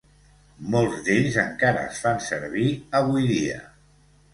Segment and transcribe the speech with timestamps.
[0.75, 2.69] Molts d'ells encara es fan servir
[3.05, 3.65] avui dia.